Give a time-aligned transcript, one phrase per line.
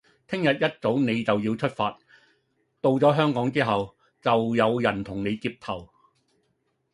[0.27, 1.95] 聽日一早你就要出發，
[2.81, 5.87] 到咗香港之後，就有人同你接頭